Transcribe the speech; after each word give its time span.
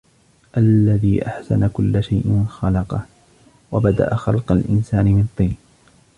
الذي 0.57 1.27
أحسن 1.27 1.67
كل 1.67 2.03
شيء 2.03 2.45
خلقه 2.49 3.05
وبدأ 3.71 4.15
خلق 4.15 4.51
الإنسان 4.51 5.05
من 5.05 5.27
طين 5.37 5.55